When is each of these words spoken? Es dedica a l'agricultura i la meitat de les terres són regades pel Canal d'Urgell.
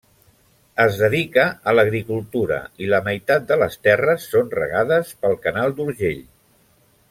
Es 0.85 0.95
dedica 1.01 1.43
a 1.71 1.73
l'agricultura 1.79 2.57
i 2.85 2.89
la 2.95 3.01
meitat 3.09 3.45
de 3.53 3.59
les 3.65 3.77
terres 3.89 4.27
són 4.33 4.53
regades 4.57 5.15
pel 5.27 5.41
Canal 5.47 5.79
d'Urgell. 5.81 6.29